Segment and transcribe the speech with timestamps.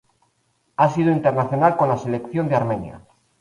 [0.77, 3.01] Ha sido internacional con la selección de Armenia.